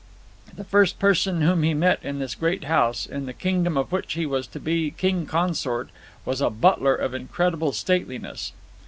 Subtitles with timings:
[0.55, 4.13] The first person whom he met in this great house, in the kingdom of which
[4.13, 5.91] he was to be king consort,
[6.25, 8.51] was a butler of incredible stateliness.